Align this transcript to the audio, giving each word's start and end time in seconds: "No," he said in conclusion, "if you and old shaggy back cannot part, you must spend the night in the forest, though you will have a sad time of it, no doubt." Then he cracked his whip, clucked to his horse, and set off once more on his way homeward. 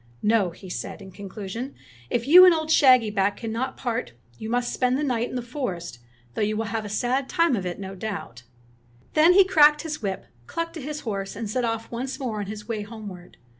"No," 0.23 0.49
he 0.49 0.67
said 0.67 0.99
in 0.99 1.11
conclusion, 1.11 1.75
"if 2.09 2.25
you 2.27 2.43
and 2.43 2.55
old 2.55 2.71
shaggy 2.71 3.11
back 3.11 3.37
cannot 3.37 3.77
part, 3.77 4.13
you 4.39 4.49
must 4.49 4.73
spend 4.73 4.97
the 4.97 5.03
night 5.03 5.29
in 5.29 5.35
the 5.35 5.43
forest, 5.43 5.99
though 6.33 6.41
you 6.41 6.57
will 6.57 6.65
have 6.73 6.83
a 6.83 6.89
sad 6.89 7.29
time 7.29 7.55
of 7.55 7.67
it, 7.67 7.77
no 7.79 7.93
doubt." 7.93 8.41
Then 9.13 9.33
he 9.33 9.43
cracked 9.45 9.83
his 9.83 10.01
whip, 10.01 10.25
clucked 10.47 10.73
to 10.73 10.81
his 10.81 11.01
horse, 11.01 11.35
and 11.35 11.47
set 11.47 11.65
off 11.65 11.91
once 11.91 12.19
more 12.19 12.39
on 12.39 12.47
his 12.47 12.67
way 12.67 12.81
homeward. 12.81 13.37